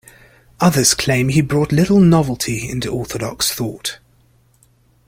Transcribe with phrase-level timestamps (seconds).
[0.59, 3.99] Others claim he brought little novelty into Orthodox thought.